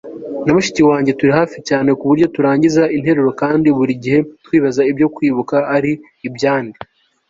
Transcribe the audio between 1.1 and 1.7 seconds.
turi hafi